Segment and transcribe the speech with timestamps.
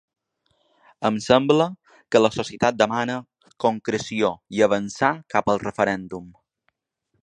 [1.09, 1.67] Ens sembla
[2.15, 3.19] que la societat demana
[3.67, 6.31] concreció i avançar cap al referèndum.